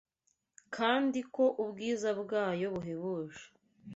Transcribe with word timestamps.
kandi 0.75 1.19
ko 1.35 1.43
ubwiza 1.63 2.09
bwayo 2.21 2.67
buhebuje 2.73 3.43